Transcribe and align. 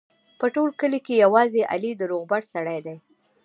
په 0.39 0.45
ټول 0.55 0.69
کلي 0.79 0.99
کې 1.05 1.21
یوازې 1.25 1.61
علي 1.73 1.91
د 1.97 2.01
روغبړ 2.11 2.41
سړی 2.53 2.79
دی. 2.85 2.97